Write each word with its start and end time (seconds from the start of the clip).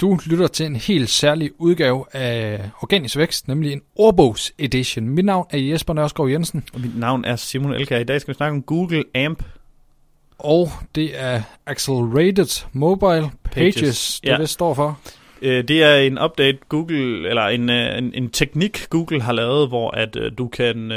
Du 0.00 0.18
lytter 0.26 0.46
til 0.46 0.66
en 0.66 0.76
helt 0.76 1.10
særlig 1.10 1.50
udgave 1.58 2.04
af 2.12 2.70
Organisk 2.80 3.16
Vækst, 3.16 3.48
nemlig 3.48 3.72
en 3.72 3.82
ordbogs 3.94 4.52
edition. 4.58 5.08
Mit 5.08 5.24
navn 5.24 5.46
er 5.50 5.58
Jesper 5.58 5.94
Nørskov 5.94 6.30
Jensen. 6.30 6.64
Og 6.74 6.80
mit 6.80 6.98
navn 6.98 7.24
er 7.24 7.36
Simon 7.36 7.74
Elkær. 7.74 7.98
I 7.98 8.04
dag 8.04 8.20
skal 8.20 8.34
vi 8.34 8.36
snakke 8.36 8.56
om 8.56 8.62
Google 8.62 9.04
AMP. 9.14 9.42
Og 10.38 10.68
det 10.94 11.20
er 11.20 11.42
Accelerated 11.66 12.66
Mobile 12.72 13.30
Pages, 13.44 13.74
Pages. 13.74 14.20
det, 14.20 14.30
ja. 14.30 14.36
det 14.38 14.48
står 14.48 14.74
for. 14.74 15.00
Øh, 15.42 15.68
det 15.68 15.82
er 15.82 15.96
en 15.96 16.18
update 16.18 16.58
Google, 16.68 17.28
eller 17.28 17.42
en, 17.42 17.70
øh, 17.70 17.98
en, 17.98 18.14
en 18.14 18.30
teknik 18.30 18.86
Google 18.90 19.22
har 19.22 19.32
lavet, 19.32 19.68
hvor 19.68 19.90
at 19.90 20.16
øh, 20.16 20.32
du 20.38 20.48
kan 20.48 20.92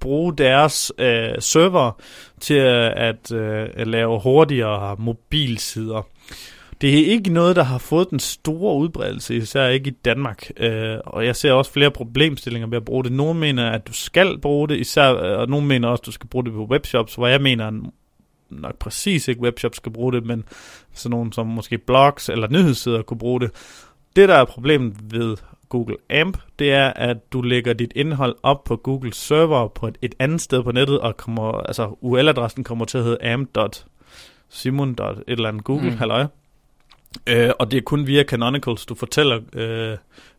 bruge 0.00 0.36
deres 0.36 0.92
øh, 0.98 1.34
server 1.38 2.00
til 2.40 2.54
at, 2.54 3.32
øh, 3.32 3.68
at 3.74 3.86
lave 3.86 4.20
hurtigere 4.20 4.96
mobilsider. 4.98 6.02
Det 6.80 7.00
er 7.00 7.12
ikke 7.12 7.32
noget, 7.32 7.56
der 7.56 7.62
har 7.62 7.78
fået 7.78 8.10
den 8.10 8.18
store 8.18 8.76
udbredelse, 8.76 9.36
især 9.36 9.66
ikke 9.66 9.90
i 9.90 9.94
Danmark. 10.04 10.50
Øh, 10.56 10.96
og 11.06 11.26
jeg 11.26 11.36
ser 11.36 11.52
også 11.52 11.72
flere 11.72 11.90
problemstillinger 11.90 12.68
ved 12.68 12.76
at 12.76 12.84
bruge 12.84 13.04
det. 13.04 13.12
Nogle 13.12 13.40
mener, 13.40 13.70
at 13.70 13.88
du 13.88 13.92
skal 13.92 14.38
bruge 14.38 14.68
det, 14.68 14.78
især, 14.78 15.14
øh, 15.14 15.38
og 15.38 15.48
nogle 15.48 15.66
mener 15.66 15.88
også, 15.88 16.02
at 16.02 16.06
du 16.06 16.12
skal 16.12 16.28
bruge 16.28 16.44
det 16.44 16.52
på 16.52 16.64
webshops, 16.64 17.14
hvor 17.14 17.26
jeg 17.26 17.40
mener 17.40 17.70
nok 18.50 18.78
præcis 18.78 19.28
ikke 19.28 19.40
webshops 19.40 19.76
skal 19.76 19.92
bruge 19.92 20.12
det, 20.12 20.26
men 20.26 20.44
sådan 20.92 21.10
nogle 21.10 21.32
som 21.32 21.46
måske 21.46 21.78
blogs 21.78 22.28
eller 22.28 22.48
nyhedssider 22.50 23.02
kunne 23.02 23.18
bruge 23.18 23.40
det. 23.40 23.50
Det, 24.16 24.28
der 24.28 24.34
er 24.34 24.44
problemet 24.44 24.96
ved 25.02 25.36
Google 25.68 25.96
AMP, 26.10 26.38
det 26.58 26.72
er, 26.72 26.88
at 26.88 27.32
du 27.32 27.42
lægger 27.42 27.72
dit 27.72 27.92
indhold 27.96 28.36
op 28.42 28.64
på 28.64 28.76
Google 28.76 29.14
server 29.14 29.68
på 29.68 29.86
et, 29.86 29.98
et 30.02 30.14
andet 30.18 30.40
sted 30.40 30.62
på 30.62 30.72
nettet, 30.72 31.00
og 31.00 31.16
kommer, 31.16 31.52
altså 31.52 31.96
URL-adressen 32.00 32.64
kommer 32.64 32.84
til 32.84 32.98
at 32.98 33.04
hedde 33.04 33.32
amp.simon. 33.32 34.90
et 34.90 35.22
eller 35.28 35.48
andet 35.48 35.64
Google, 35.64 35.90
mm. 35.90 35.96
halløj. 35.96 36.26
Øh, 37.26 37.50
og 37.58 37.70
det 37.70 37.76
er 37.76 37.82
kun 37.82 38.06
via 38.06 38.22
Canonicals, 38.22 38.86
du 38.86 38.94
fortæller, 38.94 39.40
øh, 39.52 39.96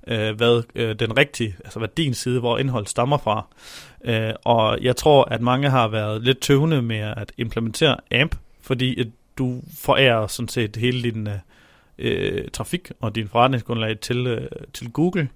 øh, 0.07 0.35
hvad 0.35 0.63
øh, 0.75 0.95
den 0.95 1.17
rigtige, 1.17 1.55
altså 1.63 1.79
hvad 1.79 1.89
din 1.97 2.13
side, 2.13 2.39
hvor 2.39 2.57
indhold 2.57 2.87
stammer 2.87 3.17
fra. 3.17 3.45
Øh, 4.05 4.33
og 4.43 4.77
jeg 4.81 4.95
tror, 4.95 5.23
at 5.23 5.41
mange 5.41 5.69
har 5.69 5.87
været 5.87 6.23
lidt 6.23 6.39
tøvende 6.39 6.81
med 6.81 6.97
at 6.97 7.31
implementere 7.37 7.97
AMP, 8.11 8.35
fordi 8.61 8.99
at 8.99 9.07
du 9.37 9.61
forærer 9.77 10.27
sådan 10.27 10.49
set 10.49 10.75
hele 10.75 11.03
din 11.03 11.27
øh, 11.97 12.47
trafik 12.53 12.91
og 12.99 13.15
din 13.15 13.27
forretningsgrundlag 13.27 13.99
til, 13.99 14.27
øh, 14.27 14.47
til 14.73 14.91
Google. 14.91 15.29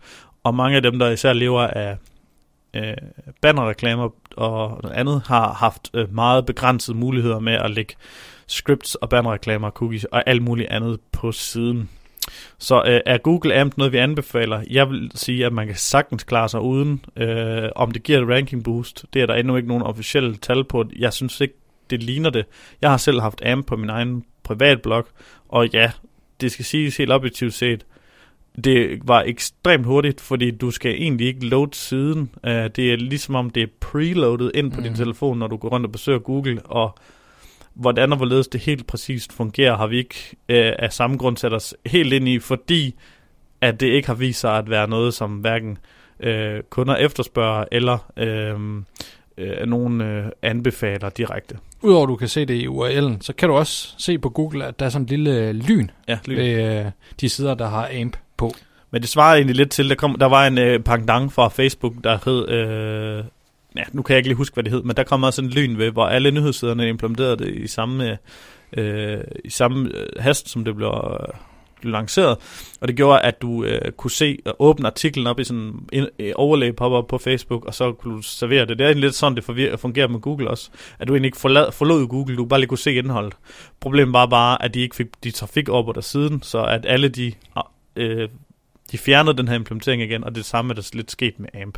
Og 0.44 0.56
mange 0.56 0.76
af 0.76 0.82
dem, 0.82 1.00
der 1.00 1.10
især 1.10 1.34
lever 1.34 1.62
af 1.62 1.98
øh, 2.74 2.94
bannerreklamer 3.42 4.10
og 4.38 4.80
noget 4.84 4.96
andet, 4.96 5.22
har 5.26 5.54
haft 5.54 5.90
øh, 5.94 6.14
meget 6.14 6.46
begrænsede 6.46 6.98
muligheder 6.98 7.40
med 7.40 7.54
at 7.54 7.72
lægge 7.72 7.96
scripts 8.48 8.96
og 8.96 9.10
bannerreklamer, 9.10 9.70
cookies 9.70 10.04
og 10.04 10.24
alt 10.26 10.42
muligt 10.42 10.70
andet 10.70 11.00
på 11.12 11.32
siden. 11.32 11.90
Så 12.58 12.84
øh, 12.88 13.02
er 13.06 13.18
Google 13.18 13.56
AMP 13.56 13.78
noget, 13.78 13.94
vi 13.94 13.98
anbefaler? 13.98 14.64
Jeg 14.70 14.90
vil 14.90 15.12
sige, 15.16 15.46
at 15.46 15.54
man 15.54 15.68
kan 15.68 15.76
sagtens 15.76 16.24
klare 16.24 16.50
sig 16.50 16.62
uden. 16.62 17.06
Øh, 17.18 17.70
om 17.76 17.92
det 17.92 18.04
giver 18.04 18.22
et 18.22 18.30
ranking 18.30 18.64
boost, 18.64 19.06
det 19.14 19.22
er 19.22 19.26
der 19.26 19.34
endnu 19.34 19.56
ikke 19.56 19.68
nogen 19.68 19.84
officielle 19.84 20.36
tal 20.36 20.64
på. 20.64 20.86
Jeg 21.00 21.14
synes 21.14 21.42
ikke, 21.42 21.54
det 21.90 22.04
ligner 22.04 22.30
det. 22.30 22.46
Jeg 22.82 22.90
har 22.90 22.98
selv 22.98 23.22
haft 23.22 23.42
AMP 23.46 23.68
på 23.68 23.76
min 23.76 23.90
egen 23.90 24.24
privatblog, 24.44 25.08
og 25.50 25.68
ja, 25.74 25.92
det 26.42 26.52
skal 26.52 26.66
siges 26.66 26.98
helt 26.98 27.12
objektivt 27.12 27.54
set, 27.54 27.86
det 28.66 29.00
var 29.04 29.22
ekstremt 29.22 29.86
hurtigt, 29.86 30.22
fordi 30.22 30.52
du 30.52 30.72
skal 30.72 30.92
egentlig 30.92 31.28
ikke 31.28 31.46
load 31.46 31.68
siden. 31.72 32.20
Uh, 32.44 32.50
det 32.52 32.80
er 32.80 32.96
ligesom 32.98 33.36
om 33.36 33.50
det 33.50 33.64
er 33.64 33.68
preloadet 33.80 34.52
ind 34.54 34.72
på 34.72 34.78
mm. 34.78 34.84
din 34.84 34.96
telefon, 34.96 35.40
når 35.40 35.48
du 35.48 35.58
går 35.58 35.70
rundt 35.70 35.86
og 35.86 35.92
besøger 35.92 36.20
Google, 36.20 36.62
og 36.66 36.96
hvordan 37.74 38.12
og 38.12 38.18
hvorledes 38.18 38.48
det 38.48 38.62
helt 38.62 38.88
præcist 38.88 39.34
fungerer, 39.34 39.78
har 39.78 39.88
vi 39.88 39.98
ikke 39.98 40.16
uh, 40.32 40.36
af 40.80 40.94
samme 40.94 41.18
grund 41.18 41.38
sat 41.38 41.54
os 41.54 41.76
helt 41.86 42.14
ind 42.14 42.28
i, 42.28 42.40
fordi 42.40 42.96
at 43.62 43.80
det 43.80 43.88
ikke 43.88 44.08
har 44.08 44.16
vist 44.16 44.40
sig 44.40 44.58
at 44.58 44.70
være 44.70 44.88
noget, 44.88 45.14
som 45.14 45.32
hverken 45.32 45.78
uh, 46.26 46.60
kunder 46.70 46.96
efterspørger, 46.96 47.66
eller 47.72 48.12
uh, 48.22 48.62
uh, 49.46 49.68
nogen 49.68 50.02
uh, 50.02 50.26
anbefaler 50.42 51.10
direkte. 51.10 51.58
Udover 51.82 52.04
at 52.04 52.10
du 52.10 52.16
kan 52.16 52.28
se 52.28 52.46
det 52.46 52.54
i 52.54 52.68
URL'en, 52.68 53.22
så 53.22 53.34
kan 53.34 53.50
du 53.50 53.56
også 53.56 53.94
se 53.98 54.18
på 54.18 54.30
Google, 54.30 54.66
at 54.66 54.80
der 54.80 54.86
er 54.86 54.90
sådan 54.90 55.04
en 55.04 55.10
lille 55.10 55.54
lyn, 55.54 55.88
ja, 56.08 56.20
lyn. 56.26 56.38
ved 56.38 56.86
uh, 56.86 56.92
de 57.22 57.30
sider, 57.30 57.54
der 57.54 57.68
har 57.68 57.90
AMP 57.94 58.18
på. 58.38 58.52
Men 58.92 59.02
det 59.02 59.10
svarede 59.10 59.38
egentlig 59.38 59.56
lidt 59.56 59.70
til, 59.70 59.90
der, 59.90 59.96
kom, 59.96 60.16
der 60.20 60.26
var 60.26 60.48
en 60.48 60.58
øh, 60.58 60.80
pangdang 60.80 61.34
fra 61.34 61.48
Facebook, 61.48 61.94
der 62.04 62.18
hed, 62.26 62.50
øh, 62.50 63.24
ja, 63.78 63.84
nu 63.92 64.02
kan 64.02 64.14
jeg 64.14 64.18
ikke 64.18 64.30
lige 64.30 64.38
huske, 64.38 64.54
hvad 64.54 64.64
det 64.64 64.72
hed, 64.72 64.84
men 64.84 64.96
der 64.96 65.04
kom 65.04 65.24
også 65.24 65.42
en 65.42 65.50
lyn 65.50 65.78
ved, 65.78 65.92
hvor 65.92 66.06
alle 66.06 66.32
nyhedssiderne 66.32 66.90
implementerede 66.90 67.38
det 67.38 67.56
i 67.56 67.68
samme, 67.68 68.18
øh, 68.78 69.24
i 69.46 69.50
samme 69.50 69.90
øh, 69.94 70.08
hast, 70.20 70.50
som 70.50 70.66
det 70.66 70.76
blev, 70.76 70.88
øh, 70.88 71.28
blev 71.82 71.92
lanceret. 71.92 72.38
Og 72.82 72.88
det 72.88 72.96
gjorde, 72.96 73.22
at 73.22 73.42
du 73.42 73.64
øh, 73.64 73.92
kunne 73.92 74.12
se 74.12 74.38
og 74.46 74.56
åbne 74.60 74.88
artiklen 74.88 75.28
op 75.28 75.40
i 75.40 75.44
sådan 75.44 75.74
en 75.92 76.08
øh, 76.20 76.32
overlay 76.36 76.76
pop 76.76 77.08
på 77.08 77.18
Facebook, 77.18 77.66
og 77.66 77.74
så 77.74 77.92
kunne 77.92 78.16
du 78.16 78.22
servere 78.22 78.66
det. 78.66 78.80
Det 78.80 78.82
er 78.82 78.88
egentlig 78.88 79.08
lidt 79.08 79.16
sådan, 79.16 79.36
det 79.36 79.44
fungerer 79.80 80.08
med 80.08 80.20
Google 80.20 80.50
også. 80.50 80.70
At 81.00 81.08
du 81.08 81.14
egentlig 81.14 81.28
ikke 81.28 81.40
forlad, 81.40 81.72
forlod 81.72 82.08
Google, 82.08 82.38
du 82.38 82.46
bare 82.46 82.60
lige 82.60 82.68
kunne 82.68 82.78
se 82.78 82.94
indholdet. 82.94 83.34
Problemet 83.80 84.14
var 84.14 84.26
bare, 84.26 84.64
at 84.64 84.74
de 84.74 84.80
ikke 84.80 84.96
fik 84.96 85.08
de 85.24 85.32
trafik 85.32 85.70
op 85.70 85.86
på 85.86 85.92
der 85.92 86.02
siden, 86.02 86.42
så 86.42 86.64
at 86.64 86.86
alle 86.88 87.08
de 87.08 87.34
øh, 87.96 88.30
de 88.92 88.98
fjernede 88.98 89.38
den 89.38 89.48
her 89.48 89.56
implementering 89.56 90.02
igen, 90.02 90.24
og 90.24 90.36
det 90.36 90.46
samme 90.46 90.72
er 90.72 90.76
der 90.76 90.90
lidt 90.94 91.12
sket 91.12 91.40
med 91.40 91.50
AMP. 91.54 91.78